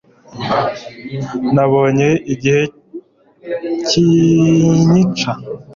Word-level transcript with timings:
nabonye 1.53 2.09
igihe 2.33 2.61
kinyica 3.87 5.31